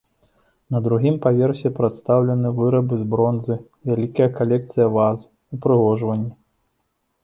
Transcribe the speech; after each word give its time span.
На 0.75 0.79
другім 0.87 1.15
паверсе 1.25 1.71
прадстаўлены 1.81 2.53
вырабы 2.61 2.93
з 3.03 3.07
бронзы, 3.13 3.61
вялікая 3.93 4.29
калекцыя 4.43 4.87
ваз, 5.01 5.17
упрыгожванні. 5.57 6.31